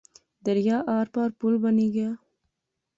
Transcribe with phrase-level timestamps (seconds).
[0.45, 2.11] دریا آر پار پل بنی گیا